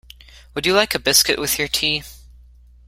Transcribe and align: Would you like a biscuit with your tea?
Would 0.55 0.65
you 0.65 0.73
like 0.73 0.95
a 0.95 0.99
biscuit 0.99 1.37
with 1.37 1.59
your 1.59 1.67
tea? 1.67 2.01